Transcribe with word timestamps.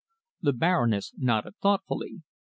The 0.41 0.53
Baroness 0.53 1.13
nodded 1.15 1.57
thoughtfully. 1.61 2.23